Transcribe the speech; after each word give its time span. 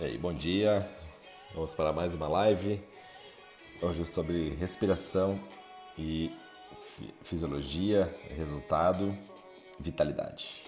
E 0.00 0.04
aí, 0.04 0.16
bom 0.16 0.32
dia. 0.32 0.88
Vamos 1.52 1.74
para 1.74 1.92
mais 1.92 2.14
uma 2.14 2.28
live. 2.28 2.80
Hoje 3.82 4.04
sobre 4.04 4.50
respiração 4.50 5.36
e 5.98 6.30
fisiologia, 7.24 8.04
resultado, 8.36 9.12
vitalidade. 9.80 10.62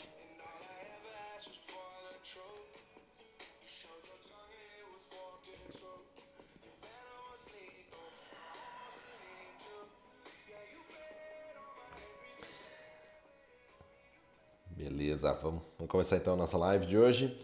Beleza, 14.71 15.33
vamos, 15.35 15.63
vamos 15.79 15.89
começar 15.89 16.17
então 16.17 16.35
a 16.35 16.37
nossa 16.37 16.59
live 16.59 16.85
de 16.85 16.99
hoje. 16.99 17.39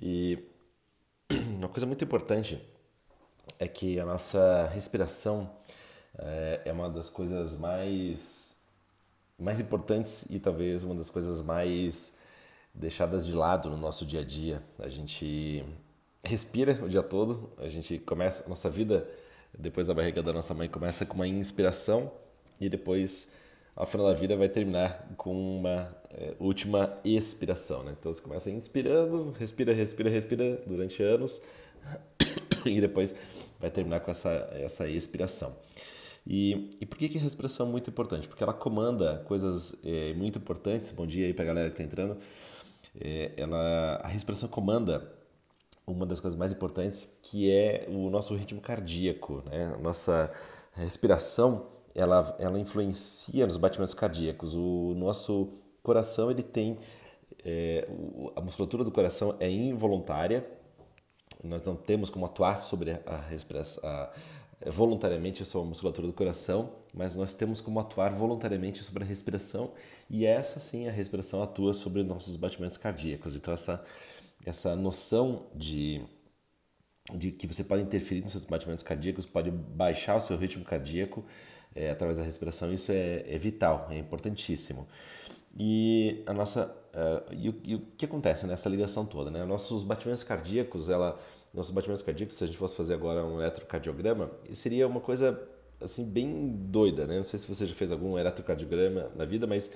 E 0.00 0.51
coisa 1.72 1.86
muito 1.86 2.04
importante 2.04 2.60
é 3.58 3.66
que 3.66 3.98
a 3.98 4.04
nossa 4.04 4.68
respiração 4.72 5.50
é, 6.18 6.60
é 6.66 6.72
uma 6.72 6.90
das 6.90 7.08
coisas 7.08 7.58
mais, 7.58 8.56
mais 9.38 9.58
importantes 9.58 10.26
e 10.30 10.38
talvez 10.38 10.82
uma 10.82 10.94
das 10.94 11.08
coisas 11.08 11.40
mais 11.40 12.18
deixadas 12.74 13.26
de 13.26 13.32
lado 13.32 13.70
no 13.70 13.76
nosso 13.76 14.04
dia 14.04 14.20
a 14.20 14.24
dia. 14.24 14.62
A 14.78 14.88
gente 14.88 15.64
respira 16.22 16.78
o 16.84 16.88
dia 16.88 17.02
todo, 17.02 17.50
a 17.58 17.68
gente 17.68 17.98
começa, 17.98 18.44
a 18.44 18.48
nossa 18.48 18.68
vida 18.68 19.08
depois 19.58 19.86
da 19.86 19.94
barriga 19.94 20.22
da 20.22 20.32
nossa 20.32 20.54
mãe 20.54 20.68
começa 20.68 21.04
com 21.04 21.14
uma 21.14 21.26
inspiração 21.26 22.12
e 22.60 22.68
depois 22.68 23.32
ao 23.74 23.86
final 23.86 24.06
da 24.06 24.14
vida 24.14 24.36
vai 24.36 24.48
terminar 24.48 25.14
com 25.16 25.58
uma 25.58 25.94
é, 26.10 26.34
última 26.38 26.98
expiração. 27.04 27.82
Né? 27.82 27.94
Então 27.98 28.12
você 28.12 28.20
começa 28.20 28.50
inspirando, 28.50 29.30
respira, 29.38 29.72
respira, 29.72 30.10
respira 30.10 30.62
durante 30.66 31.02
anos 31.02 31.40
e 32.64 32.80
depois 32.80 33.14
vai 33.60 33.70
terminar 33.70 34.00
com 34.00 34.10
essa, 34.10 34.30
essa 34.54 34.88
expiração. 34.88 35.54
E, 36.26 36.70
e 36.80 36.86
por 36.86 36.96
que, 36.96 37.08
que 37.08 37.18
a 37.18 37.20
respiração 37.20 37.66
é 37.66 37.70
muito 37.70 37.90
importante? 37.90 38.28
Porque 38.28 38.42
ela 38.42 38.52
comanda 38.52 39.22
coisas 39.26 39.76
é, 39.84 40.12
muito 40.14 40.38
importantes. 40.38 40.90
Bom 40.90 41.06
dia 41.06 41.26
aí 41.26 41.34
para 41.34 41.44
a 41.44 41.46
galera 41.46 41.70
que 41.70 41.74
está 41.74 41.84
entrando. 41.84 42.18
É, 43.00 43.32
ela, 43.36 44.00
a 44.02 44.08
respiração 44.08 44.48
comanda 44.48 45.12
uma 45.86 46.06
das 46.06 46.20
coisas 46.20 46.38
mais 46.38 46.52
importantes 46.52 47.18
que 47.22 47.50
é 47.50 47.86
o 47.88 48.08
nosso 48.08 48.34
ritmo 48.34 48.60
cardíaco. 48.60 49.42
Né? 49.46 49.76
Nossa 49.80 50.32
respiração 50.74 51.66
ela, 51.94 52.34
ela 52.38 52.58
influencia 52.58 53.46
nos 53.46 53.56
batimentos 53.56 53.94
cardíacos. 53.94 54.54
O 54.54 54.94
nosso 54.96 55.50
coração 55.82 56.30
ele 56.30 56.42
tem 56.42 56.78
é, 57.44 57.88
a 58.36 58.40
musculatura 58.40 58.84
do 58.84 58.92
coração 58.92 59.36
é 59.40 59.50
involuntária. 59.50 60.46
Nós 61.42 61.64
não 61.64 61.76
temos 61.76 62.10
como 62.10 62.26
atuar 62.26 62.56
sobre 62.56 62.92
a 63.06 63.16
respiração 63.28 63.82
voluntariamente 64.66 65.44
sobre 65.44 65.66
a 65.66 65.68
musculatura 65.70 66.06
do 66.06 66.12
coração, 66.12 66.74
mas 66.94 67.16
nós 67.16 67.34
temos 67.34 67.60
como 67.60 67.80
atuar 67.80 68.12
voluntariamente 68.12 68.84
sobre 68.84 69.02
a 69.02 69.06
respiração 69.06 69.72
e 70.08 70.24
essa 70.24 70.60
sim 70.60 70.86
a 70.86 70.92
respiração 70.92 71.42
atua 71.42 71.74
sobre 71.74 72.02
nossos 72.04 72.36
batimentos 72.36 72.76
cardíacos. 72.76 73.34
Então 73.34 73.52
essa 73.52 73.84
essa 74.44 74.76
noção 74.76 75.46
de 75.54 76.02
de 77.12 77.32
que 77.32 77.46
você 77.46 77.64
pode 77.64 77.82
interferir 77.82 78.20
nos 78.20 78.30
seus 78.30 78.44
batimentos 78.44 78.84
cardíacos, 78.84 79.26
pode 79.26 79.50
baixar 79.50 80.16
o 80.16 80.20
seu 80.20 80.36
ritmo 80.36 80.64
cardíaco, 80.64 81.24
é, 81.74 81.90
através 81.90 82.18
da 82.18 82.24
respiração, 82.24 82.72
isso 82.72 82.92
é, 82.92 83.24
é, 83.26 83.38
vital, 83.38 83.88
é 83.90 83.98
importantíssimo. 83.98 84.86
E 85.58 86.22
a 86.26 86.32
nossa 86.32 86.74
uh, 86.94 87.32
e, 87.32 87.48
o, 87.48 87.60
e, 87.64 87.74
o, 87.74 87.80
que 87.96 88.04
acontece 88.04 88.46
nessa 88.46 88.68
ligação 88.68 89.04
toda, 89.04 89.30
né? 89.30 89.44
Nossos 89.44 89.82
batimentos 89.82 90.22
cardíacos, 90.22 90.88
ela, 90.88 91.18
nossos 91.52 91.74
batimentos 91.74 92.02
cardíacos, 92.02 92.36
se 92.36 92.44
a 92.44 92.46
gente 92.46 92.56
fosse 92.58 92.74
fazer 92.74 92.94
agora 92.94 93.24
um 93.24 93.40
eletrocardiograma, 93.40 94.30
seria 94.52 94.86
uma 94.86 95.00
coisa 95.00 95.40
assim 95.80 96.04
bem 96.04 96.54
doida, 96.56 97.06
né? 97.06 97.16
Não 97.16 97.24
sei 97.24 97.38
se 97.38 97.46
você 97.46 97.66
já 97.66 97.74
fez 97.74 97.90
algum 97.92 98.18
eletrocardiograma 98.18 99.10
na 99.16 99.24
vida, 99.24 99.46
mas 99.46 99.70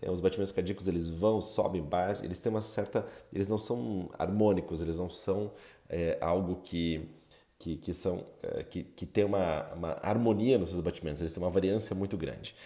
é, 0.00 0.10
os 0.10 0.20
batimentos 0.20 0.52
cardíacos 0.52 0.88
eles 0.88 1.06
vão, 1.06 1.40
sobem, 1.40 1.82
baixam, 1.82 2.24
eles 2.24 2.38
têm 2.38 2.50
uma 2.50 2.62
certa, 2.62 3.06
eles 3.32 3.48
não 3.48 3.58
são 3.58 4.08
harmônicos, 4.18 4.80
eles 4.80 4.98
não 4.98 5.10
são 5.10 5.52
é, 5.88 6.16
algo 6.20 6.56
que 6.62 7.08
que, 7.60 7.76
que, 7.76 7.92
são, 7.92 8.24
eh, 8.42 8.64
que, 8.64 8.82
que 8.82 9.04
tem 9.04 9.22
uma, 9.22 9.70
uma 9.74 9.92
harmonia 10.02 10.56
nos 10.56 10.70
seus 10.70 10.80
batimentos, 10.80 11.20
eles 11.20 11.32
têm 11.32 11.42
uma 11.42 11.50
variância 11.50 11.94
muito 11.94 12.16
grande. 12.16 12.56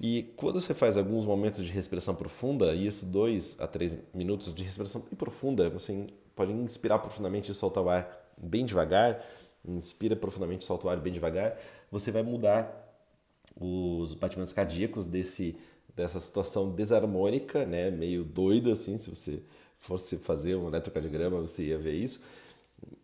E 0.00 0.32
quando 0.34 0.58
você 0.58 0.72
faz 0.72 0.96
alguns 0.96 1.26
momentos 1.26 1.62
de 1.62 1.70
respiração 1.70 2.14
profunda, 2.14 2.74
isso 2.74 3.04
dois 3.04 3.60
a 3.60 3.66
três 3.66 3.98
minutos 4.14 4.54
de 4.54 4.64
respiração 4.64 5.02
bem 5.02 5.14
profunda, 5.14 5.68
você 5.68 6.06
pode 6.34 6.52
inspirar 6.52 6.98
profundamente 7.00 7.52
e 7.52 7.54
soltar 7.54 7.84
o 7.84 7.90
ar 7.90 8.32
bem 8.38 8.64
devagar, 8.64 9.22
inspira 9.62 10.16
profundamente 10.16 10.62
e 10.62 10.66
solta 10.66 10.86
o 10.86 10.90
ar 10.90 10.98
bem 10.98 11.12
devagar, 11.12 11.58
você 11.90 12.10
vai 12.10 12.22
mudar 12.22 12.88
os 13.60 14.14
batimentos 14.14 14.54
cardíacos 14.54 15.04
desse, 15.04 15.54
dessa 15.94 16.18
situação 16.18 16.70
desarmônica, 16.70 17.66
né, 17.66 17.90
meio 17.90 18.24
doida 18.24 18.72
assim, 18.72 18.96
se 18.96 19.10
você 19.10 19.42
fosse 19.78 20.16
fazer 20.16 20.56
um 20.56 20.68
eletrocardiograma, 20.68 21.40
você 21.40 21.64
ia 21.64 21.78
ver 21.78 21.94
isso, 21.94 22.22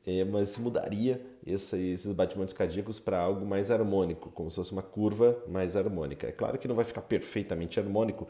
é, 0.07 0.25
mas 0.25 0.57
mudaria 0.59 1.21
esse, 1.45 1.77
esses 1.93 2.13
batimentos 2.13 2.55
cardíacos 2.55 2.99
para 2.99 3.19
algo 3.19 3.45
mais 3.45 3.71
harmônico, 3.71 4.31
como 4.31 4.51
se 4.51 4.57
fosse 4.57 4.73
uma 4.73 4.83
curva 4.83 5.37
mais 5.49 5.75
harmônica. 5.75 6.27
É 6.27 6.33
claro 6.33 6.59
que 6.59 6.69
não 6.69 6.77
vai 6.77 6.85
ficar 6.85 7.03
perfeitamente 7.03 7.81
harmônico, 7.81 8.29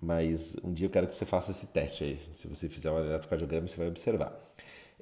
mas 0.00 0.56
um 0.62 0.72
dia 0.72 0.86
eu 0.86 0.90
quero 0.90 1.06
que 1.06 1.14
você 1.14 1.24
faça 1.26 1.50
esse 1.50 1.68
teste 1.68 2.04
aí. 2.04 2.20
Se 2.32 2.46
você 2.46 2.68
fizer 2.68 2.90
um 2.90 2.98
eletrocardiograma, 2.98 3.66
você 3.66 3.76
vai 3.76 3.88
observar. 3.88 4.38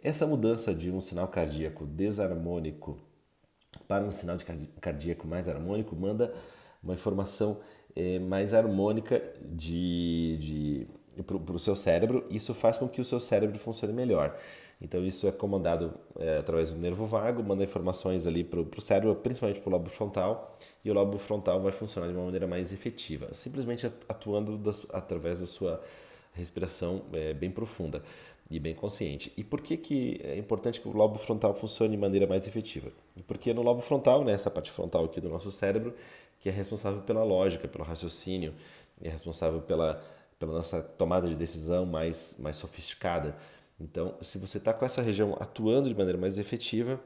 Essa 0.02 0.26
mudança 0.26 0.74
de 0.74 0.90
um 0.90 1.00
sinal 1.00 1.28
cardíaco 1.28 1.84
desarmônico 1.86 2.98
para 3.86 4.04
um 4.04 4.12
sinal 4.12 4.38
cardíaco 4.80 5.26
mais 5.26 5.48
harmônico 5.48 5.94
manda 5.94 6.34
uma 6.82 6.94
informação 6.94 7.60
é, 7.94 8.18
mais 8.18 8.54
harmônica 8.54 9.22
de, 9.42 10.86
de, 11.16 11.22
para 11.22 11.36
o 11.36 11.58
seu 11.58 11.74
cérebro. 11.76 12.24
Isso 12.30 12.54
faz 12.54 12.78
com 12.78 12.88
que 12.88 13.00
o 13.00 13.04
seu 13.04 13.20
cérebro 13.20 13.58
funcione 13.58 13.92
melhor. 13.92 14.38
Então 14.80 15.04
isso 15.04 15.26
é 15.26 15.32
comandado 15.32 15.94
é, 16.18 16.38
através 16.38 16.70
do 16.70 16.78
nervo 16.78 17.06
vago, 17.06 17.42
manda 17.42 17.64
informações 17.64 18.26
ali 18.26 18.44
para 18.44 18.60
o 18.60 18.80
cérebro, 18.80 19.14
principalmente 19.16 19.60
para 19.60 19.70
o 19.70 19.72
lobo 19.72 19.88
frontal, 19.88 20.54
e 20.84 20.90
o 20.90 20.94
lobo 20.94 21.18
frontal 21.18 21.60
vai 21.60 21.72
funcionar 21.72 22.08
de 22.08 22.14
uma 22.14 22.24
maneira 22.24 22.46
mais 22.46 22.72
efetiva, 22.72 23.28
simplesmente 23.32 23.86
atuando 24.08 24.58
da, 24.58 24.72
através 24.92 25.40
da 25.40 25.46
sua 25.46 25.82
respiração 26.34 27.02
é, 27.12 27.32
bem 27.32 27.50
profunda 27.50 28.02
e 28.50 28.60
bem 28.60 28.74
consciente. 28.74 29.32
E 29.36 29.42
por 29.42 29.60
que, 29.60 29.76
que 29.76 30.20
é 30.22 30.36
importante 30.36 30.80
que 30.80 30.88
o 30.88 30.92
lobo 30.92 31.18
frontal 31.18 31.54
funcione 31.54 31.92
de 31.92 32.00
maneira 32.00 32.26
mais 32.26 32.46
efetiva? 32.46 32.90
Porque 33.26 33.52
no 33.52 33.62
lobo 33.62 33.80
frontal, 33.80 34.24
né, 34.24 34.32
essa 34.32 34.50
parte 34.50 34.70
frontal 34.70 35.06
aqui 35.06 35.20
do 35.20 35.28
nosso 35.28 35.50
cérebro, 35.50 35.94
que 36.38 36.48
é 36.48 36.52
responsável 36.52 37.00
pela 37.02 37.24
lógica, 37.24 37.66
pelo 37.66 37.82
raciocínio, 37.82 38.54
é 39.02 39.08
responsável 39.08 39.60
pela, 39.62 40.02
pela 40.38 40.52
nossa 40.52 40.82
tomada 40.82 41.28
de 41.28 41.34
decisão 41.34 41.84
mais, 41.86 42.36
mais 42.38 42.56
sofisticada. 42.56 43.36
Então, 43.78 44.16
se 44.22 44.38
você 44.38 44.58
está 44.58 44.72
com 44.72 44.84
essa 44.84 45.02
região 45.02 45.36
atuando 45.38 45.88
de 45.88 45.94
maneira 45.94 46.18
mais 46.18 46.38
efetiva, 46.38 47.00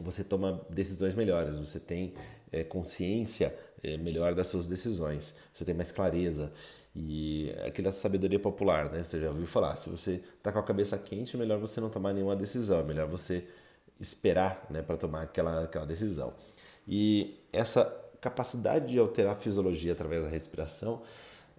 você 0.00 0.22
toma 0.22 0.64
decisões 0.70 1.14
melhores, 1.14 1.58
você 1.58 1.80
tem 1.80 2.14
é, 2.52 2.62
consciência 2.62 3.56
é, 3.82 3.96
melhor 3.96 4.34
das 4.34 4.46
suas 4.46 4.66
decisões, 4.66 5.34
você 5.52 5.64
tem 5.64 5.74
mais 5.74 5.90
clareza. 5.90 6.52
E 6.94 7.52
aquela 7.64 7.92
sabedoria 7.92 8.38
popular, 8.38 8.90
né? 8.90 9.04
Você 9.04 9.20
já 9.20 9.28
ouviu 9.28 9.46
falar, 9.46 9.76
se 9.76 9.88
você 9.90 10.22
está 10.36 10.50
com 10.50 10.58
a 10.58 10.62
cabeça 10.62 10.96
quente, 10.98 11.36
melhor 11.36 11.58
você 11.58 11.80
não 11.80 11.90
tomar 11.90 12.12
nenhuma 12.12 12.34
decisão, 12.34 12.84
melhor 12.84 13.06
você 13.06 13.46
esperar 14.00 14.66
né, 14.70 14.82
para 14.82 14.96
tomar 14.96 15.22
aquela, 15.22 15.64
aquela 15.64 15.86
decisão. 15.86 16.34
E 16.86 17.38
essa 17.52 17.84
capacidade 18.20 18.86
de 18.86 18.98
alterar 18.98 19.32
a 19.32 19.36
fisiologia 19.36 19.92
através 19.92 20.24
da 20.24 20.28
respiração 20.28 21.02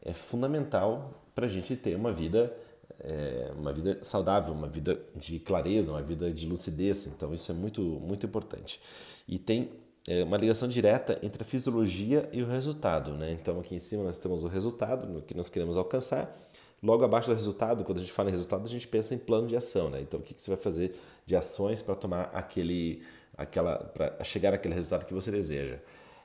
é 0.01 0.13
fundamental 0.13 1.23
para 1.35 1.45
a 1.45 1.49
gente 1.49 1.75
ter 1.75 1.95
uma 1.95 2.11
vida 2.11 2.53
é, 2.99 3.51
uma 3.57 3.71
vida 3.71 3.99
saudável, 4.01 4.53
uma 4.53 4.67
vida 4.67 4.99
de 5.15 5.39
clareza, 5.39 5.91
uma 5.91 6.01
vida 6.01 6.31
de 6.31 6.47
lucidez. 6.47 7.07
Então 7.07 7.33
isso 7.33 7.51
é 7.51 7.55
muito 7.55 7.81
muito 7.81 8.25
importante. 8.25 8.81
E 9.27 9.37
tem 9.37 9.69
é, 10.07 10.23
uma 10.23 10.37
ligação 10.37 10.67
direta 10.67 11.19
entre 11.21 11.43
a 11.43 11.45
fisiologia 11.45 12.29
e 12.31 12.41
o 12.41 12.47
resultado. 12.47 13.11
Né? 13.11 13.31
Então 13.31 13.59
aqui 13.59 13.75
em 13.75 13.79
cima 13.79 14.03
nós 14.03 14.17
temos 14.17 14.43
o 14.43 14.47
resultado 14.47 15.23
que 15.27 15.35
nós 15.35 15.49
queremos 15.49 15.77
alcançar. 15.77 16.33
Logo 16.81 17.03
abaixo 17.03 17.29
do 17.29 17.33
resultado, 17.33 17.83
quando 17.83 17.97
a 17.97 18.01
gente 18.01 18.13
fala 18.13 18.29
em 18.29 18.31
resultado, 18.31 18.65
a 18.65 18.69
gente 18.69 18.87
pensa 18.87 19.13
em 19.13 19.17
plano 19.17 19.47
de 19.47 19.55
ação. 19.55 19.89
Né? 19.89 20.01
Então 20.01 20.19
o 20.19 20.23
que, 20.23 20.33
que 20.33 20.41
você 20.41 20.49
vai 20.49 20.59
fazer 20.59 20.95
de 21.25 21.35
ações 21.35 21.81
para 21.81 21.95
tomar 21.95 22.31
aquele, 22.33 23.03
aquela, 23.37 23.77
para 23.77 24.23
chegar 24.23 24.53
àquele 24.53 24.73
resultado 24.73 25.05
que 25.05 25.13
você 25.13 25.29
deseja. 25.29 25.77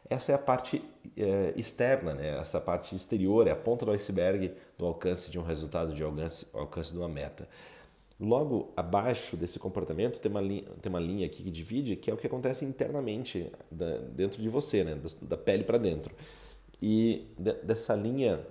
Essa 0.09 0.33
é 0.33 0.35
a 0.35 0.39
parte 0.39 0.83
é, 1.17 1.55
externa, 1.57 2.15
né? 2.15 2.39
essa 2.39 2.61
parte 2.61 2.95
exterior, 2.95 3.47
é 3.47 3.51
a 3.51 3.57
ponta 3.57 3.87
do 3.87 3.93
iceberg 3.93 4.53
do 4.77 4.85
alcance 4.85 5.31
de 5.31 5.39
um 5.39 5.43
resultado, 5.43 5.95
de 5.95 6.03
alcance, 6.03 6.47
alcance 6.55 6.93
de 6.93 6.99
uma 6.99 7.09
meta. 7.09 7.49
Logo 8.21 8.73
abaixo 8.77 9.37
desse 9.37 9.59
comportamento 9.59 10.21
tem 10.21 10.31
uma, 10.31 10.41
linha, 10.41 10.65
tem 10.81 10.91
uma 10.91 11.01
linha 11.01 11.27
aqui 11.27 11.43
que 11.43 11.51
divide, 11.51 11.97
que 11.97 12.11
é 12.11 12.15
o 12.15 12.17
que 12.17 12.27
acontece 12.27 12.65
internamente 12.65 13.51
da, 13.71 13.99
dentro 13.99 14.41
de 14.41 14.49
você, 14.49 14.85
né? 14.85 14.95
da, 14.95 15.27
da 15.29 15.37
pele 15.37 15.65
para 15.65 15.79
dentro. 15.79 16.15
E 16.81 17.27
de, 17.39 17.53
dessa 17.55 17.95
linha 17.95 18.45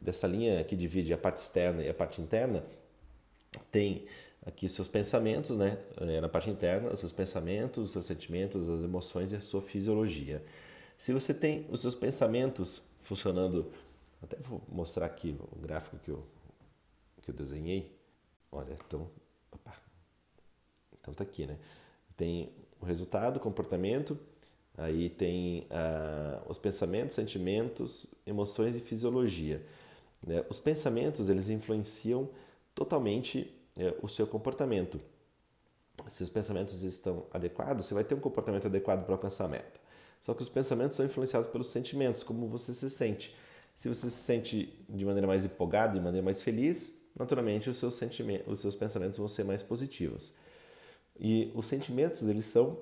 dessa 0.00 0.26
linha 0.26 0.62
que 0.62 0.76
divide 0.76 1.12
a 1.12 1.18
parte 1.18 1.38
externa 1.38 1.82
e 1.82 1.88
a 1.88 1.94
parte 1.94 2.20
interna 2.20 2.62
tem 3.70 4.04
aqui 4.46 4.68
seus 4.68 4.88
pensamentos, 4.88 5.56
né? 5.56 5.78
É, 6.00 6.20
na 6.20 6.28
parte 6.28 6.48
interna, 6.48 6.92
os 6.92 7.00
seus 7.00 7.12
pensamentos, 7.12 7.86
os 7.86 7.90
seus 7.90 8.06
sentimentos, 8.06 8.68
as 8.68 8.82
emoções 8.82 9.32
e 9.32 9.36
a 9.36 9.40
sua 9.40 9.60
fisiologia. 9.60 10.42
Se 10.98 11.12
você 11.12 11.32
tem 11.32 11.64
os 11.70 11.80
seus 11.80 11.94
pensamentos 11.94 12.82
funcionando, 13.02 13.72
até 14.20 14.36
vou 14.38 14.60
mostrar 14.68 15.06
aqui 15.06 15.38
o 15.52 15.58
gráfico 15.60 15.96
que 15.98 16.10
eu, 16.10 16.26
que 17.22 17.30
eu 17.30 17.34
desenhei. 17.34 17.96
Olha, 18.50 18.76
então, 18.84 19.08
opa, 19.52 19.72
então 21.00 21.14
tá 21.14 21.22
aqui, 21.22 21.46
né? 21.46 21.56
Tem 22.16 22.52
o 22.80 22.84
resultado, 22.84 23.36
o 23.36 23.40
comportamento, 23.40 24.18
aí 24.76 25.08
tem 25.08 25.68
ah, 25.70 26.42
os 26.48 26.58
pensamentos, 26.58 27.14
sentimentos, 27.14 28.06
emoções 28.26 28.74
e 28.74 28.80
fisiologia. 28.80 29.64
Né? 30.26 30.44
Os 30.50 30.58
pensamentos 30.58 31.28
eles 31.28 31.48
influenciam 31.48 32.28
totalmente 32.74 33.56
é, 33.76 33.94
o 34.02 34.08
seu 34.08 34.26
comportamento. 34.26 35.00
Se 36.08 36.24
os 36.24 36.28
pensamentos 36.28 36.82
estão 36.82 37.24
adequados, 37.32 37.86
você 37.86 37.94
vai 37.94 38.02
ter 38.02 38.16
um 38.16 38.20
comportamento 38.20 38.66
adequado 38.66 39.04
para 39.04 39.14
alcançar 39.14 39.44
a 39.44 39.48
meta. 39.48 39.87
Só 40.20 40.34
que 40.34 40.42
os 40.42 40.48
pensamentos 40.48 40.96
são 40.96 41.06
influenciados 41.06 41.48
pelos 41.50 41.68
sentimentos, 41.68 42.22
como 42.22 42.48
você 42.48 42.74
se 42.74 42.90
sente. 42.90 43.34
Se 43.74 43.88
você 43.88 44.10
se 44.10 44.16
sente 44.16 44.84
de 44.88 45.04
maneira 45.04 45.26
mais 45.26 45.44
empolgada, 45.44 45.94
de 45.94 46.00
maneira 46.00 46.24
mais 46.24 46.42
feliz, 46.42 47.00
naturalmente 47.16 47.70
os 47.70 47.78
seus, 47.78 47.94
sentimentos, 47.94 48.52
os 48.52 48.60
seus 48.60 48.74
pensamentos 48.74 49.18
vão 49.18 49.28
ser 49.28 49.44
mais 49.44 49.62
positivos. 49.62 50.34
E 51.18 51.50
os 51.54 51.66
sentimentos, 51.66 52.22
eles 52.22 52.46
são 52.46 52.78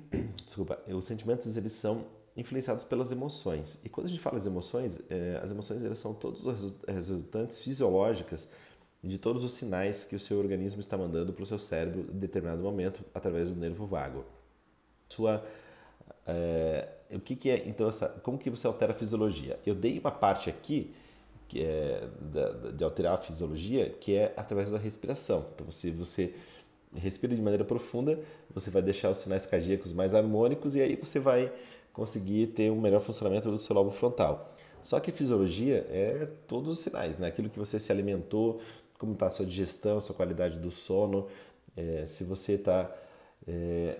desculpa, 0.44 0.78
os 0.88 1.04
sentimentos 1.04 1.56
eles 1.56 1.72
são 1.72 2.06
influenciados 2.36 2.84
pelas 2.84 3.12
emoções. 3.12 3.80
E 3.84 3.88
quando 3.88 4.06
a 4.06 4.10
gente 4.10 4.20
fala 4.20 4.36
das 4.36 4.46
emoções, 4.46 5.00
é, 5.08 5.40
as 5.42 5.50
emoções 5.50 5.82
elas 5.84 5.98
são 5.98 6.12
todos 6.12 6.44
os 6.44 6.74
resultantes 6.86 7.60
fisiológicas 7.60 8.50
de 9.02 9.18
todos 9.18 9.44
os 9.44 9.52
sinais 9.52 10.04
que 10.04 10.16
o 10.16 10.20
seu 10.20 10.38
organismo 10.38 10.80
está 10.80 10.96
mandando 10.96 11.32
para 11.32 11.42
o 11.42 11.46
seu 11.46 11.58
cérebro 11.58 12.06
em 12.12 12.18
determinado 12.18 12.62
momento 12.62 13.04
através 13.14 13.50
do 13.50 13.56
nervo 13.56 13.86
vago. 13.86 14.24
Sua 15.08 15.46
é, 16.26 16.88
o 17.10 17.20
que, 17.20 17.36
que, 17.36 17.50
é 17.50 17.62
então 17.66 17.88
essa, 17.88 18.08
como 18.22 18.38
que 18.38 18.50
você 18.50 18.66
altera 18.66 18.92
a 18.92 18.94
fisiologia? 18.94 19.58
Eu 19.64 19.74
dei 19.74 19.98
uma 19.98 20.10
parte 20.10 20.48
aqui 20.48 20.94
que 21.48 21.62
é 21.62 22.08
da, 22.20 22.70
de 22.70 22.82
alterar 22.82 23.14
a 23.14 23.18
fisiologia 23.18 23.90
que 23.90 24.14
é 24.14 24.32
através 24.36 24.70
da 24.70 24.78
respiração. 24.78 25.46
Então 25.54 25.70
se 25.70 25.90
você 25.90 26.34
respira 26.94 27.34
de 27.34 27.42
maneira 27.42 27.64
profunda, 27.64 28.18
você 28.52 28.70
vai 28.70 28.82
deixar 28.82 29.10
os 29.10 29.18
sinais 29.18 29.44
cardíacos 29.46 29.92
mais 29.92 30.14
harmônicos 30.14 30.76
e 30.76 30.80
aí 30.80 30.96
você 30.96 31.18
vai 31.18 31.52
conseguir 31.92 32.48
ter 32.48 32.70
um 32.70 32.80
melhor 32.80 33.00
funcionamento 33.00 33.50
do 33.50 33.58
seu 33.58 33.74
lobo 33.74 33.90
frontal. 33.90 34.50
Só 34.82 35.00
que 35.00 35.12
fisiologia 35.12 35.86
é 35.88 36.28
todos 36.46 36.70
os 36.70 36.78
sinais, 36.80 37.18
né? 37.18 37.28
Aquilo 37.28 37.48
que 37.48 37.58
você 37.58 37.80
se 37.80 37.90
alimentou, 37.90 38.60
como 38.98 39.14
está 39.14 39.28
a 39.28 39.30
sua 39.30 39.46
digestão, 39.46 39.96
a 39.96 40.00
sua 40.00 40.14
qualidade 40.14 40.58
do 40.58 40.70
sono, 40.70 41.26
é, 41.76 42.04
se 42.04 42.24
você 42.24 42.52
está 42.52 42.94
é, 43.46 43.96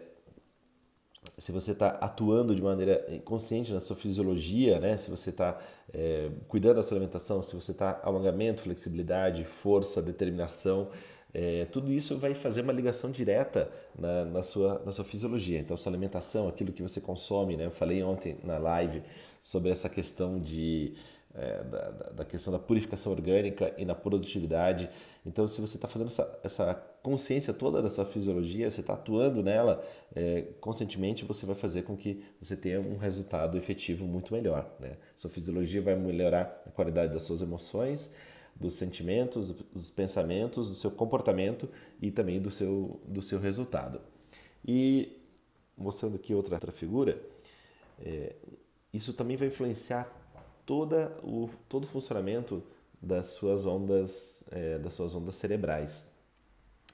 se 1.38 1.50
você 1.50 1.72
está 1.72 1.88
atuando 1.88 2.54
de 2.54 2.62
maneira 2.62 3.04
consciente 3.24 3.72
na 3.72 3.80
sua 3.80 3.96
fisiologia, 3.96 4.78
né? 4.78 4.96
se 4.96 5.10
você 5.10 5.30
está 5.30 5.58
é, 5.92 6.30
cuidando 6.48 6.76
da 6.76 6.82
sua 6.82 6.96
alimentação, 6.96 7.42
se 7.42 7.54
você 7.54 7.72
está 7.72 8.00
alongamento, 8.02 8.62
flexibilidade, 8.62 9.44
força, 9.44 10.00
determinação, 10.00 10.88
é, 11.32 11.64
tudo 11.64 11.92
isso 11.92 12.16
vai 12.16 12.32
fazer 12.34 12.60
uma 12.60 12.72
ligação 12.72 13.10
direta 13.10 13.68
na, 13.98 14.24
na, 14.24 14.42
sua, 14.42 14.80
na 14.86 14.92
sua 14.92 15.04
fisiologia. 15.04 15.58
Então, 15.58 15.76
sua 15.76 15.90
alimentação, 15.90 16.46
aquilo 16.46 16.72
que 16.72 16.82
você 16.82 17.00
consome, 17.00 17.56
né? 17.56 17.66
eu 17.66 17.72
falei 17.72 18.02
ontem 18.04 18.36
na 18.44 18.56
live 18.56 19.02
sobre 19.42 19.70
essa 19.70 19.88
questão 19.88 20.38
de 20.38 20.94
é, 21.34 21.64
da, 21.64 21.90
da, 21.90 22.24
questão 22.24 22.52
da 22.52 22.58
purificação 22.58 23.10
orgânica 23.12 23.74
e 23.76 23.84
na 23.84 23.94
produtividade. 23.94 24.88
Então, 25.26 25.46
se 25.48 25.60
você 25.60 25.76
está 25.76 25.88
fazendo 25.88 26.08
essa, 26.08 26.40
essa 26.44 26.74
consciência 27.02 27.52
toda 27.52 27.82
dessa 27.82 28.04
fisiologia, 28.04 28.70
você 28.70 28.80
está 28.80 28.94
atuando 28.94 29.42
nela 29.42 29.84
é, 30.14 30.42
conscientemente, 30.60 31.24
você 31.24 31.44
vai 31.44 31.56
fazer 31.56 31.82
com 31.82 31.96
que 31.96 32.24
você 32.40 32.56
tenha 32.56 32.80
um 32.80 32.96
resultado 32.96 33.58
efetivo 33.58 34.06
muito 34.06 34.32
melhor. 34.32 34.72
Né? 34.78 34.96
Sua 35.16 35.28
fisiologia 35.28 35.82
vai 35.82 35.96
melhorar 35.96 36.62
a 36.66 36.70
qualidade 36.70 37.12
das 37.12 37.24
suas 37.24 37.42
emoções, 37.42 38.12
dos 38.54 38.74
sentimentos, 38.74 39.50
dos 39.50 39.90
pensamentos, 39.90 40.68
do 40.68 40.74
seu 40.74 40.90
comportamento 40.90 41.68
e 42.00 42.12
também 42.12 42.40
do 42.40 42.50
seu, 42.50 43.00
do 43.04 43.20
seu 43.20 43.40
resultado. 43.40 44.00
E 44.64 45.20
mostrando 45.76 46.14
aqui 46.14 46.32
outra, 46.32 46.54
outra 46.54 46.70
figura, 46.70 47.20
é, 48.00 48.36
isso 48.92 49.12
também 49.12 49.36
vai 49.36 49.48
influenciar 49.48 50.08
toda 50.66 51.16
o, 51.22 51.48
todo 51.68 51.84
o 51.84 51.86
funcionamento 51.86 52.62
das 53.00 53.26
suas 53.28 53.66
ondas, 53.66 54.44
é, 54.50 54.78
das 54.78 54.94
suas 54.94 55.14
ondas 55.14 55.36
cerebrais. 55.36 56.12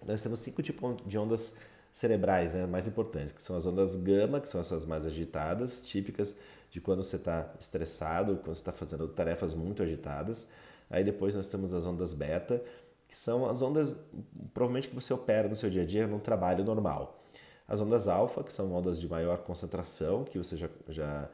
Nós 0.06 0.22
temos 0.22 0.40
cinco 0.40 0.62
tipos 0.62 0.96
de 1.06 1.18
ondas 1.18 1.56
cerebrais 1.92 2.52
né, 2.52 2.66
mais 2.66 2.86
importantes, 2.86 3.32
que 3.32 3.42
são 3.42 3.56
as 3.56 3.66
ondas 3.66 3.96
gama, 3.96 4.40
que 4.40 4.48
são 4.48 4.60
essas 4.60 4.84
mais 4.84 5.06
agitadas, 5.06 5.82
típicas 5.82 6.34
de 6.70 6.80
quando 6.80 7.02
você 7.02 7.16
está 7.16 7.52
estressado, 7.58 8.36
quando 8.36 8.54
você 8.54 8.60
está 8.60 8.72
fazendo 8.72 9.08
tarefas 9.08 9.52
muito 9.52 9.82
agitadas. 9.82 10.46
Aí 10.88 11.04
depois 11.04 11.34
nós 11.34 11.48
temos 11.48 11.74
as 11.74 11.84
ondas 11.86 12.12
beta, 12.12 12.62
que 13.08 13.18
são 13.18 13.48
as 13.48 13.60
ondas 13.60 13.96
provavelmente 14.54 14.88
que 14.88 14.94
você 14.94 15.12
opera 15.12 15.48
no 15.48 15.56
seu 15.56 15.68
dia 15.68 15.82
a 15.82 15.86
dia 15.86 16.06
num 16.06 16.20
trabalho 16.20 16.64
normal. 16.64 17.22
As 17.66 17.80
ondas 17.80 18.08
alfa, 18.08 18.42
que 18.42 18.52
são 18.52 18.72
ondas 18.72 19.00
de 19.00 19.08
maior 19.08 19.38
concentração, 19.38 20.24
que 20.24 20.38
você 20.38 20.56
já, 20.56 20.68
já 20.88 21.28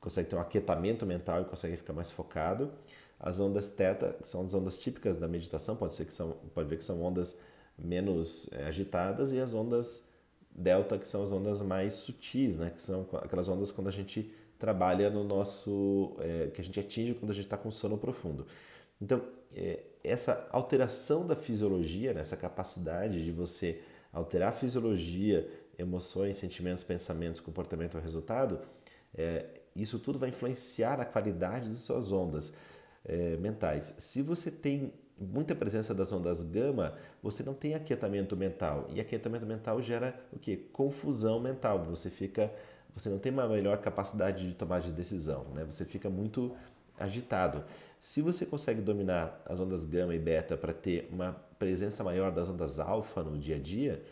consegue 0.00 0.28
ter 0.28 0.36
um 0.36 0.40
aquietamento 0.40 1.04
mental 1.04 1.42
e 1.42 1.44
consegue 1.44 1.76
ficar 1.76 1.92
mais 1.92 2.10
focado. 2.10 2.72
As 3.18 3.38
ondas 3.38 3.70
teta, 3.70 4.16
que 4.20 4.26
são 4.26 4.44
as 4.44 4.54
ondas 4.54 4.78
típicas 4.78 5.16
da 5.18 5.28
meditação, 5.28 5.76
pode 5.76 5.94
ser 5.94 6.06
que 6.06 6.14
são, 6.14 6.32
pode 6.54 6.68
ver 6.68 6.78
que 6.78 6.84
são 6.84 7.02
ondas 7.02 7.38
menos 7.78 8.48
é, 8.52 8.64
agitadas 8.64 9.32
e 9.32 9.40
as 9.40 9.54
ondas 9.54 10.08
delta, 10.50 10.98
que 10.98 11.06
são 11.06 11.22
as 11.22 11.32
ondas 11.32 11.62
mais 11.62 11.94
sutis, 11.94 12.56
né? 12.56 12.70
Que 12.74 12.80
são 12.80 13.06
aquelas 13.22 13.48
ondas 13.48 13.70
quando 13.70 13.88
a 13.88 13.92
gente 13.92 14.32
trabalha 14.58 15.08
no 15.10 15.24
nosso, 15.24 16.16
é, 16.18 16.50
que 16.52 16.60
a 16.60 16.64
gente 16.64 16.78
atinge 16.78 17.14
quando 17.14 17.30
a 17.30 17.34
gente 17.34 17.44
está 17.44 17.56
com 17.56 17.70
sono 17.70 17.96
profundo. 17.96 18.46
Então, 19.00 19.22
é, 19.54 19.80
essa 20.04 20.46
alteração 20.50 21.26
da 21.26 21.34
fisiologia, 21.34 22.12
né? 22.12 22.20
essa 22.20 22.36
capacidade 22.36 23.24
de 23.24 23.32
você 23.32 23.80
alterar 24.12 24.50
a 24.50 24.52
fisiologia, 24.52 25.48
emoções, 25.78 26.36
sentimentos, 26.36 26.84
pensamentos, 26.84 27.40
comportamento 27.40 27.94
ou 27.94 28.00
resultado, 28.00 28.60
é, 29.14 29.59
isso 29.74 29.98
tudo 29.98 30.18
vai 30.18 30.28
influenciar 30.30 31.00
a 31.00 31.04
qualidade 31.04 31.68
de 31.68 31.76
suas 31.76 32.12
ondas 32.12 32.54
é, 33.04 33.36
mentais. 33.36 33.94
Se 33.98 34.22
você 34.22 34.50
tem 34.50 34.92
muita 35.18 35.54
presença 35.54 35.94
das 35.94 36.10
ondas 36.12 36.42
gama, 36.42 36.94
você 37.22 37.42
não 37.42 37.54
tem 37.54 37.74
aquietamento 37.74 38.36
mental. 38.36 38.88
E 38.90 39.00
aquietamento 39.00 39.46
mental 39.46 39.80
gera 39.82 40.18
o 40.32 40.38
que? 40.38 40.56
Confusão 40.56 41.38
mental. 41.38 41.84
Você 41.84 42.08
fica, 42.08 42.50
você 42.94 43.08
não 43.08 43.18
tem 43.18 43.30
uma 43.30 43.46
melhor 43.46 43.78
capacidade 43.78 44.48
de 44.48 44.54
tomar 44.54 44.80
de 44.80 44.92
decisão, 44.92 45.44
né? 45.54 45.64
Você 45.64 45.84
fica 45.84 46.08
muito 46.08 46.56
agitado. 46.98 47.64
Se 47.98 48.22
você 48.22 48.46
consegue 48.46 48.80
dominar 48.80 49.42
as 49.44 49.60
ondas 49.60 49.84
gama 49.84 50.14
e 50.14 50.18
beta 50.18 50.56
para 50.56 50.72
ter 50.72 51.08
uma 51.12 51.32
presença 51.58 52.02
maior 52.02 52.32
das 52.32 52.48
ondas 52.48 52.78
alfa 52.78 53.22
no 53.22 53.38
dia 53.38 53.56
a 53.56 53.58
dia, 53.58 54.02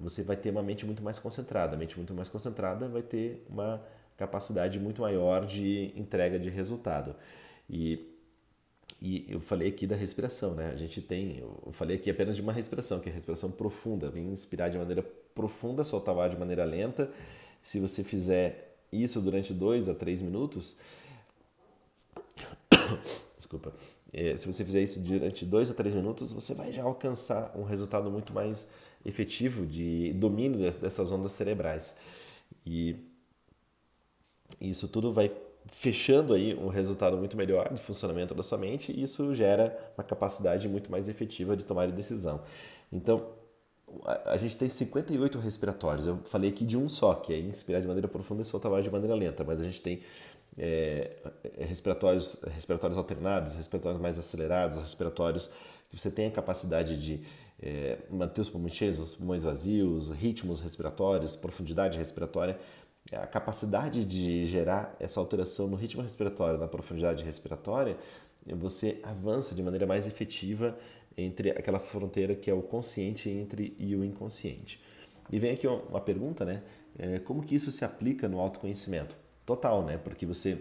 você 0.00 0.22
vai 0.22 0.36
ter 0.36 0.50
uma 0.50 0.62
mente 0.62 0.86
muito 0.86 1.02
mais 1.02 1.18
concentrada. 1.18 1.76
A 1.76 1.78
mente 1.78 1.96
muito 1.96 2.14
mais 2.14 2.28
concentrada 2.28 2.88
vai 2.88 3.02
ter 3.02 3.44
uma 3.50 3.82
capacidade 4.18 4.80
muito 4.80 5.00
maior 5.00 5.46
de 5.46 5.92
entrega 5.96 6.38
de 6.38 6.50
resultado. 6.50 7.14
E, 7.70 8.04
e 9.00 9.24
eu 9.28 9.40
falei 9.40 9.68
aqui 9.68 9.86
da 9.86 9.94
respiração, 9.94 10.54
né? 10.54 10.70
A 10.72 10.76
gente 10.76 11.00
tem, 11.00 11.38
eu 11.38 11.70
falei 11.72 11.96
aqui 11.96 12.10
apenas 12.10 12.34
de 12.34 12.42
uma 12.42 12.52
respiração, 12.52 12.98
que 12.98 13.08
é 13.08 13.12
a 13.12 13.14
respiração 13.14 13.50
profunda, 13.52 14.10
vem 14.10 14.26
inspirar 14.26 14.68
de 14.68 14.76
maneira 14.76 15.02
profunda, 15.34 15.84
soltar 15.84 16.14
o 16.14 16.20
ar 16.20 16.28
de 16.28 16.36
maneira 16.36 16.64
lenta. 16.64 17.10
Se 17.62 17.78
você 17.78 18.02
fizer 18.02 18.76
isso 18.92 19.20
durante 19.20 19.54
dois 19.54 19.88
a 19.88 19.94
três 19.94 20.20
minutos, 20.20 20.76
desculpa, 23.38 23.72
é, 24.12 24.36
se 24.36 24.52
você 24.52 24.64
fizer 24.64 24.82
isso 24.82 24.98
durante 24.98 25.46
dois 25.46 25.70
a 25.70 25.74
três 25.74 25.94
minutos, 25.94 26.32
você 26.32 26.54
vai 26.54 26.72
já 26.72 26.82
alcançar 26.82 27.56
um 27.56 27.62
resultado 27.62 28.10
muito 28.10 28.32
mais 28.32 28.66
efetivo 29.04 29.64
de 29.64 30.12
domínio 30.14 30.58
dessas 30.72 31.12
ondas 31.12 31.30
cerebrais. 31.32 31.96
E 32.66 33.07
isso 34.60 34.88
tudo 34.88 35.12
vai 35.12 35.30
fechando 35.70 36.34
aí 36.34 36.54
um 36.54 36.68
resultado 36.68 37.16
muito 37.16 37.36
melhor 37.36 37.72
de 37.72 37.80
funcionamento 37.80 38.34
da 38.34 38.42
sua 38.42 38.58
mente 38.58 38.92
e 38.92 39.02
isso 39.02 39.34
gera 39.34 39.76
uma 39.96 40.04
capacidade 40.04 40.68
muito 40.68 40.90
mais 40.90 41.08
efetiva 41.08 41.56
de 41.56 41.64
tomar 41.64 41.90
decisão. 41.90 42.40
Então, 42.92 43.26
a 44.24 44.36
gente 44.36 44.56
tem 44.56 44.68
58 44.68 45.38
respiratórios. 45.38 46.06
Eu 46.06 46.18
falei 46.26 46.50
aqui 46.50 46.64
de 46.64 46.76
um 46.76 46.88
só, 46.88 47.14
que 47.14 47.32
é 47.32 47.38
inspirar 47.38 47.80
de 47.80 47.86
maneira 47.86 48.08
profunda 48.08 48.42
e 48.42 48.44
soltar 48.44 48.72
ar 48.72 48.82
de 48.82 48.90
maneira 48.90 49.14
lenta, 49.14 49.44
mas 49.44 49.60
a 49.60 49.64
gente 49.64 49.80
tem 49.80 50.02
é, 50.56 51.16
respiratórios, 51.58 52.36
respiratórios 52.50 52.96
alternados, 52.96 53.54
respiratórios 53.54 54.00
mais 54.00 54.18
acelerados, 54.18 54.78
respiratórios 54.78 55.50
que 55.90 55.98
você 55.98 56.10
tem 56.10 56.26
a 56.26 56.30
capacidade 56.30 56.96
de 56.98 57.22
é, 57.60 57.98
manter 58.10 58.40
os 58.40 58.48
pulmões 58.48 58.74
cheios, 58.74 58.98
os 58.98 59.14
pulmões 59.14 59.42
vazios, 59.42 60.10
ritmos 60.10 60.60
respiratórios, 60.60 61.34
profundidade 61.34 61.96
respiratória 61.96 62.58
a 63.12 63.26
capacidade 63.26 64.04
de 64.04 64.44
gerar 64.44 64.94
essa 65.00 65.18
alteração 65.18 65.66
no 65.66 65.76
ritmo 65.76 66.02
respiratório, 66.02 66.58
na 66.58 66.68
profundidade 66.68 67.24
respiratória, 67.24 67.96
você 68.56 69.00
avança 69.02 69.54
de 69.54 69.62
maneira 69.62 69.86
mais 69.86 70.06
efetiva 70.06 70.78
entre 71.16 71.50
aquela 71.50 71.78
fronteira 71.78 72.34
que 72.34 72.50
é 72.50 72.54
o 72.54 72.62
consciente 72.62 73.28
entre 73.28 73.74
e 73.78 73.94
o 73.96 74.04
inconsciente. 74.04 74.80
E 75.30 75.38
vem 75.38 75.52
aqui 75.52 75.66
uma 75.66 76.00
pergunta, 76.00 76.44
né? 76.44 76.62
É, 76.98 77.18
como 77.18 77.42
que 77.42 77.54
isso 77.54 77.70
se 77.70 77.84
aplica 77.84 78.28
no 78.28 78.40
autoconhecimento? 78.40 79.16
Total, 79.44 79.84
né? 79.84 79.98
Porque 79.98 80.24
você 80.24 80.58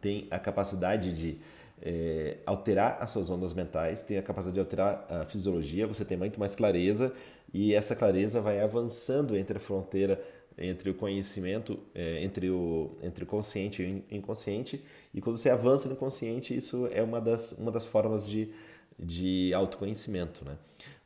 tem 0.00 0.26
a 0.30 0.38
capacidade 0.38 1.12
de 1.12 1.38
é, 1.82 2.38
alterar 2.44 2.98
as 3.00 3.10
suas 3.10 3.30
ondas 3.30 3.54
mentais, 3.54 4.02
tem 4.02 4.18
a 4.18 4.22
capacidade 4.22 4.54
de 4.54 4.60
alterar 4.60 5.06
a 5.08 5.24
fisiologia, 5.24 5.86
você 5.86 6.04
tem 6.04 6.16
muito 6.16 6.38
mais 6.38 6.54
clareza 6.54 7.12
e 7.52 7.74
essa 7.74 7.96
clareza 7.96 8.40
vai 8.40 8.60
avançando 8.60 9.36
entre 9.36 9.56
a 9.56 9.60
fronteira 9.60 10.22
entre 10.58 10.90
o 10.90 10.94
conhecimento, 10.94 11.78
é, 11.94 12.22
entre, 12.22 12.50
o, 12.50 12.90
entre 13.02 13.24
consciente 13.24 13.82
e 13.82 14.14
o 14.14 14.16
inconsciente, 14.16 14.84
e 15.14 15.20
quando 15.20 15.36
você 15.36 15.50
avança 15.50 15.88
no 15.88 15.96
consciente, 15.96 16.56
isso 16.56 16.88
é 16.92 17.02
uma 17.02 17.20
das, 17.20 17.52
uma 17.52 17.70
das 17.70 17.86
formas 17.86 18.28
de, 18.28 18.50
de 18.98 19.52
autoconhecimento. 19.54 20.44
Né? 20.44 20.56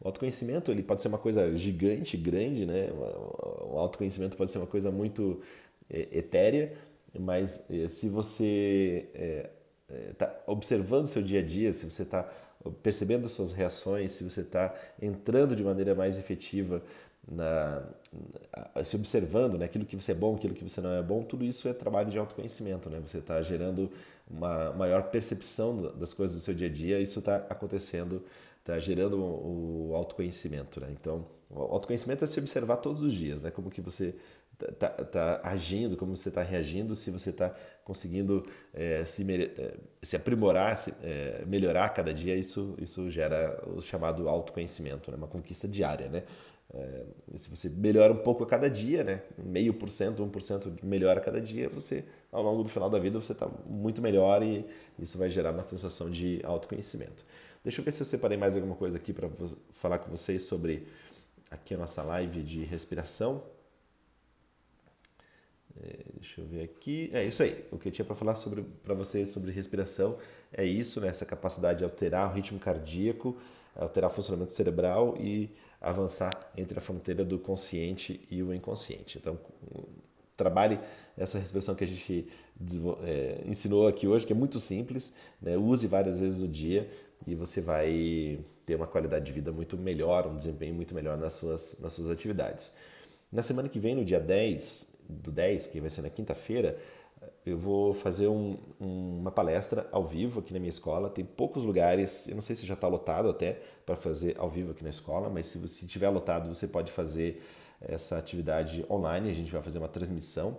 O 0.01 0.09
autoconhecimento 0.09 0.71
ele 0.71 0.83
pode 0.83 1.03
ser 1.03 1.09
uma 1.09 1.19
coisa 1.19 1.57
gigante, 1.57 2.17
grande, 2.17 2.67
né? 2.67 2.91
o 2.93 3.79
autoconhecimento 3.79 4.37
pode 4.37 4.51
ser 4.51 4.59
uma 4.59 4.67
coisa 4.67 4.91
muito 4.91 5.41
é, 5.89 6.09
etérea, 6.13 6.73
mas 7.19 7.71
é, 7.71 7.89
se 7.89 8.09
você 8.09 9.09
está 10.11 10.43
observando 10.47 11.05
o 11.05 11.09
seu 11.09 11.23
dia 11.23 11.39
a 11.39 11.43
dia, 11.43 11.73
se 11.73 11.89
você 11.89 12.03
está 12.03 12.29
percebendo 12.83 13.29
suas 13.29 13.53
reações, 13.53 14.13
se 14.13 14.25
você 14.25 14.41
está 14.41 14.75
entrando 15.01 15.55
de 15.55 15.63
maneira 15.63 15.95
mais 15.95 16.17
efetiva 16.17 16.83
na, 17.31 17.83
se 18.85 18.97
observando 18.97 19.59
né, 19.59 19.65
aquilo 19.65 19.85
que 19.85 19.97
você 19.97 20.13
é 20.13 20.15
bom, 20.15 20.35
aquilo 20.35 20.55
que 20.55 20.63
você 20.63 20.81
não 20.81 20.93
é 20.93 21.03
bom, 21.03 21.23
tudo 21.23 21.45
isso 21.45 21.69
é 21.69 21.73
trabalho 21.73 22.11
de 22.11 22.19
autoconhecimento. 22.19 22.91
Né? 22.91 23.01
Você 23.01 23.19
está 23.19 23.41
gerando 23.43 23.91
uma 24.31 24.73
maior 24.73 25.05
percepção 25.05 25.93
das 25.97 26.13
coisas 26.13 26.37
do 26.37 26.43
seu 26.43 26.55
dia 26.55 26.69
a 26.69 26.71
dia, 26.71 27.01
isso 27.01 27.19
está 27.19 27.37
acontecendo, 27.37 28.23
está 28.61 28.79
gerando 28.79 29.19
o 29.19 29.93
autoconhecimento. 29.95 30.81
Né? 30.81 30.89
Então, 30.93 31.27
o 31.51 31.61
autoconhecimento 31.61 32.25
é 32.25 32.27
se 32.27 32.39
observar 32.39 32.79
todos 32.79 33.03
os 33.03 33.13
dias, 33.13 33.43
né? 33.43 33.51
como 33.51 33.71
que 33.71 33.81
você 33.81 34.15
está 34.61 34.89
tá, 34.89 35.05
tá 35.05 35.41
agindo, 35.43 35.97
como 35.97 36.17
você 36.17 36.29
está 36.29 36.43
reagindo, 36.43 36.95
se 36.95 37.11
você 37.11 37.31
está 37.31 37.55
conseguindo 37.85 38.47
é, 38.73 39.05
se, 39.05 39.27
é, 39.33 39.75
se 40.03 40.17
aprimorar, 40.17 40.77
se, 40.77 40.95
é, 41.03 41.45
melhorar 41.47 41.89
cada 41.91 42.15
dia, 42.15 42.37
isso, 42.37 42.75
isso 42.79 43.11
gera 43.11 43.63
o 43.67 43.81
chamado 43.81 44.29
autoconhecimento, 44.29 45.11
né? 45.11 45.17
uma 45.17 45.27
conquista 45.27 45.67
diária. 45.67 46.09
Né? 46.09 46.23
É, 46.77 47.05
se 47.37 47.49
você 47.49 47.69
melhora 47.69 48.13
um 48.13 48.17
pouco 48.17 48.43
a 48.43 48.47
cada 48.47 48.69
dia, 48.69 49.05
né? 49.05 49.23
meio 49.39 49.73
por 49.73 49.89
cento, 49.89 50.25
um 50.25 50.29
por 50.29 50.43
cento 50.43 50.73
melhora 50.83 51.21
a 51.21 51.23
cada 51.23 51.41
dia, 51.41 51.69
você 51.69 52.05
ao 52.33 52.43
longo 52.43 52.65
do 52.65 52.69
final 52.69 52.91
da 52.91 52.99
vida 52.99 53.21
você 53.21 53.33
está 53.33 53.49
muito 53.67 54.03
melhor 54.03 54.43
e 54.43 54.67
isso 54.99 55.17
vai 55.17 55.31
gerar 55.31 55.53
uma 55.53 55.63
sensação 55.63 56.11
de 56.11 56.41
autoconhecimento. 56.43 57.25
Deixa 57.63 57.81
eu 57.81 57.85
ver 57.85 57.93
se 57.93 58.03
eu 58.03 58.07
separei 58.07 58.37
mais 58.37 58.57
alguma 58.57 58.75
coisa 58.75 58.97
aqui 58.97 59.13
para 59.13 59.31
falar 59.73 59.99
com 59.99 60.11
vocês 60.11 60.43
sobre 60.43 60.87
aqui 61.49 61.75
a 61.75 61.79
nossa 61.79 62.03
live 62.03 62.43
de 62.43 62.65
respiração. 62.65 63.43
É, 65.81 65.99
deixa 66.15 66.41
eu 66.41 66.47
ver 66.47 66.65
aqui. 66.65 67.09
É 67.13 67.25
isso 67.25 67.43
aí. 67.43 67.65
O 67.71 67.79
que 67.79 67.89
eu 67.89 67.93
tinha 67.93 68.05
para 68.05 68.17
falar 68.17 68.35
para 68.83 68.95
vocês 68.95 69.29
sobre 69.29 69.53
respiração 69.53 70.19
é 70.53 70.65
isso, 70.65 71.01
né? 71.01 71.09
essa 71.09 71.25
capacidade 71.25 71.79
de 71.79 71.85
alterar 71.85 72.31
o 72.31 72.35
ritmo 72.35 72.59
cardíaco, 72.59 73.37
alterar 73.77 74.11
o 74.11 74.13
funcionamento 74.13 74.53
cerebral 74.53 75.17
e 75.19 75.51
avançar 75.85 76.53
entre 76.57 76.79
a 76.79 76.81
fronteira 76.81 77.25
do 77.25 77.39
consciente 77.39 78.27
e 78.31 78.43
o 78.43 78.53
inconsciente. 78.53 79.19
Então, 79.19 79.39
trabalhe 80.37 80.81
essa 81.17 81.39
respiração 81.39 81.75
que 81.75 81.85
a 81.85 81.87
gente 81.87 82.27
é, 83.03 83.43
ensinou 83.47 83.87
aqui 83.87 84.07
hoje, 84.09 84.27
que 84.27 84.33
é 84.33 84.37
muito 84.37 84.59
simples, 84.59 85.13
né? 85.41 85.57
use 85.57 85.87
várias 85.87 86.19
vezes 86.19 86.41
no 86.41 86.49
dia 86.49 86.91
e 87.27 87.35
você 87.35 87.61
vai 87.61 88.41
ter 88.67 88.75
uma 88.75 88.87
qualidade 88.87 89.25
de 89.25 89.33
vida 89.33 89.53
muito 89.53 89.77
melhor, 89.77 90.27
um 90.27 90.37
desempenho 90.37 90.75
muito 90.75 90.95
melhor 90.95 91.17
nas 91.17 91.35
suas, 91.35 91.79
nas 91.81 91.93
suas 91.93 92.11
atividades. 92.11 92.73
Na 93.31 93.43
semana 93.43 93.69
que 93.69 93.79
vem, 93.79 93.95
no 93.95 94.05
dia 94.05 94.21
10 94.21 94.99
do 95.09 95.31
10, 95.31 95.67
que 95.67 95.81
vai 95.81 95.91
ser 95.91 96.03
na 96.03 96.11
quinta-feira, 96.11 96.79
eu 97.45 97.59
vou 97.59 97.93
fazer 97.93 98.29
um, 98.29 98.57
um, 98.81 99.19
uma 99.19 99.31
palestra 99.31 99.89
ao 99.93 100.05
vivo 100.07 100.41
aqui 100.41 100.53
na 100.53 100.59
minha 100.59 100.71
escola. 100.71 101.11
Tem 101.11 101.25
poucos 101.25 101.65
lugares, 101.65 102.29
eu 102.29 102.35
não 102.35 102.43
sei 102.43 102.57
se 102.57 102.65
já 102.67 102.75
está 102.75 102.89
lotado 102.89 103.29
até 103.29 103.61
para 103.85 103.97
fazer 103.97 104.37
ao 104.39 104.51
vivo 104.51 104.73
aqui 104.73 104.83
na 104.83 104.91
escola, 104.91 105.29
mas 105.29 105.47
se 105.47 105.59
você 105.59 105.87
tiver 105.87 106.09
lotado, 106.09 106.49
você 106.49 106.67
pode 106.67 106.91
fazer 106.91 107.43
essa 107.81 108.19
atividade 108.19 108.85
online. 108.91 109.31
A 109.31 109.35
gente 109.35 109.51
vai 109.51 109.63
fazer 109.63 109.79
uma 109.79 109.89
transmissão. 109.89 110.57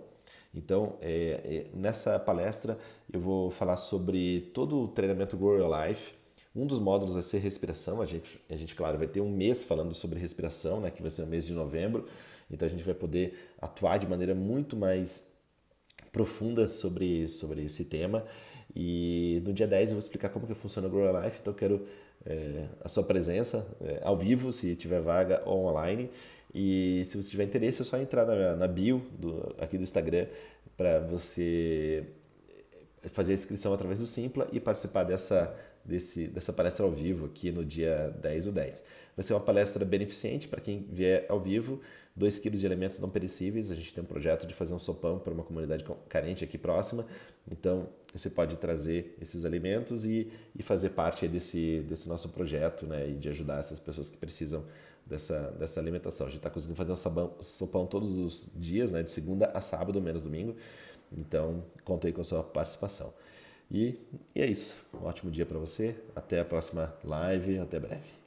Então, 0.54 0.96
é, 1.02 1.40
é, 1.44 1.66
nessa 1.76 2.18
palestra, 2.18 2.78
eu 3.12 3.20
vou 3.20 3.50
falar 3.50 3.76
sobre 3.76 4.50
todo 4.54 4.80
o 4.80 4.88
treinamento 4.88 5.36
Grow 5.36 5.58
Your 5.58 5.70
Life. 5.70 6.14
Um 6.54 6.66
dos 6.66 6.78
módulos 6.78 7.14
vai 7.14 7.22
ser 7.22 7.38
respiração. 7.38 8.00
A 8.00 8.06
gente, 8.06 8.40
a 8.48 8.56
gente, 8.56 8.74
claro, 8.74 8.96
vai 8.96 9.06
ter 9.06 9.20
um 9.20 9.30
mês 9.30 9.62
falando 9.62 9.92
sobre 9.92 10.18
respiração, 10.18 10.80
né, 10.80 10.90
que 10.90 11.02
vai 11.02 11.10
ser 11.10 11.22
o 11.22 11.26
mês 11.26 11.44
de 11.44 11.52
novembro. 11.52 12.06
Então, 12.50 12.66
a 12.66 12.70
gente 12.70 12.82
vai 12.84 12.94
poder 12.94 13.52
atuar 13.60 13.98
de 13.98 14.06
maneira 14.06 14.34
muito 14.34 14.76
mais 14.76 15.35
profunda 16.16 16.66
sobre, 16.66 17.28
sobre 17.28 17.62
esse 17.66 17.84
tema. 17.84 18.24
E 18.74 19.42
no 19.44 19.52
dia 19.52 19.66
10 19.66 19.90
eu 19.90 19.96
vou 19.96 20.00
explicar 20.00 20.30
como 20.30 20.46
que 20.46 20.54
funciona 20.54 20.88
o 20.88 20.90
Grow 20.90 21.04
Your 21.04 21.22
Life, 21.22 21.36
então 21.42 21.52
eu 21.52 21.56
quero 21.56 21.86
é, 22.24 22.64
a 22.82 22.88
sua 22.88 23.04
presença 23.04 23.66
é, 23.82 24.00
ao 24.02 24.16
vivo, 24.16 24.50
se 24.50 24.74
tiver 24.74 25.02
vaga, 25.02 25.42
ou 25.44 25.66
online. 25.66 26.08
E 26.54 27.02
se 27.04 27.22
você 27.22 27.28
tiver 27.28 27.44
interesse, 27.44 27.82
é 27.82 27.84
só 27.84 27.98
entrar 27.98 28.24
na, 28.24 28.56
na 28.56 28.66
bio 28.66 29.02
do, 29.18 29.54
aqui 29.58 29.76
do 29.76 29.82
Instagram 29.82 30.26
para 30.74 31.00
você 31.00 32.02
fazer 33.12 33.32
a 33.32 33.34
inscrição 33.34 33.74
através 33.74 34.00
do 34.00 34.06
Simpla 34.06 34.48
e 34.50 34.58
participar 34.58 35.04
dessa, 35.04 35.54
desse, 35.86 36.26
dessa 36.26 36.52
palestra 36.52 36.84
ao 36.84 36.90
vivo 36.90 37.26
aqui 37.26 37.50
no 37.50 37.64
dia 37.64 38.14
10 38.20 38.46
do 38.46 38.52
10. 38.52 38.84
Vai 39.16 39.24
ser 39.24 39.32
uma 39.32 39.40
palestra 39.40 39.84
beneficente 39.84 40.48
para 40.48 40.60
quem 40.60 40.86
vier 40.90 41.24
ao 41.28 41.40
vivo. 41.40 41.80
2 42.14 42.38
quilos 42.38 42.60
de 42.60 42.66
alimentos 42.66 42.98
não 42.98 43.08
perecíveis. 43.08 43.70
A 43.70 43.74
gente 43.74 43.94
tem 43.94 44.02
um 44.02 44.06
projeto 44.06 44.46
de 44.46 44.54
fazer 44.54 44.74
um 44.74 44.78
sopão 44.78 45.18
para 45.18 45.32
uma 45.32 45.42
comunidade 45.42 45.84
carente 46.08 46.44
aqui 46.44 46.58
próxima. 46.58 47.06
Então, 47.50 47.88
você 48.12 48.28
pode 48.28 48.56
trazer 48.56 49.16
esses 49.20 49.44
alimentos 49.44 50.04
e, 50.04 50.30
e 50.54 50.62
fazer 50.62 50.90
parte 50.90 51.28
desse, 51.28 51.80
desse 51.88 52.08
nosso 52.08 52.30
projeto 52.30 52.86
né? 52.86 53.08
e 53.08 53.14
de 53.14 53.28
ajudar 53.28 53.58
essas 53.58 53.78
pessoas 53.78 54.10
que 54.10 54.16
precisam 54.16 54.64
dessa, 55.06 55.50
dessa 55.52 55.78
alimentação. 55.78 56.26
A 56.26 56.30
gente 56.30 56.38
está 56.38 56.50
conseguindo 56.50 56.76
fazer 56.76 56.92
um 56.92 56.96
sabão, 56.96 57.34
sopão 57.40 57.86
todos 57.86 58.18
os 58.18 58.50
dias, 58.54 58.90
né? 58.90 59.02
de 59.02 59.10
segunda 59.10 59.46
a 59.54 59.60
sábado, 59.60 60.00
menos 60.00 60.20
domingo. 60.20 60.56
Então, 61.16 61.64
conta 61.84 62.08
aí 62.08 62.12
com 62.12 62.20
a 62.20 62.24
sua 62.24 62.42
participação. 62.42 63.14
E, 63.70 63.98
e 64.34 64.40
é 64.40 64.46
isso. 64.46 64.76
Um 64.94 65.06
ótimo 65.06 65.30
dia 65.30 65.46
para 65.46 65.58
você. 65.58 65.96
Até 66.14 66.40
a 66.40 66.44
próxima 66.44 66.94
live. 67.04 67.58
Até 67.58 67.78
breve. 67.80 68.25